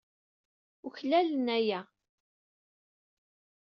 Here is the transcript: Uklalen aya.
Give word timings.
Uklalen 0.87 1.47
aya. 1.57 1.79